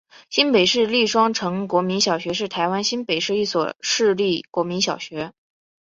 [0.31, 5.31] 新北市立双城国民小学是台湾新北市一所市立国民小学。